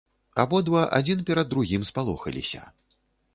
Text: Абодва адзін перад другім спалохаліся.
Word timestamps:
Абодва 0.43 0.81
адзін 0.99 1.21
перад 1.27 1.51
другім 1.53 1.85
спалохаліся. 1.91 2.65